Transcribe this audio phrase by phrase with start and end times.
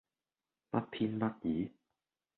[0.71, 1.71] 不偏不倚